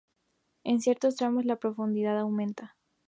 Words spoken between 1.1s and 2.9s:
tramos, la profundidad aumenta.